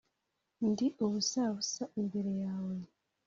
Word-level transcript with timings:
ndi 0.69 0.87
ubusabusa 1.05 1.83
imbere 1.99 2.31
yawe 2.43 2.75